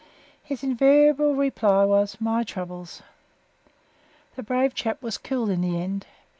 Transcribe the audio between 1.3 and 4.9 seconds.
reply was "My troubles!" The brave